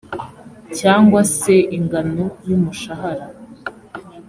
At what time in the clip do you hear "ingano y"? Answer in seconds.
1.77-2.49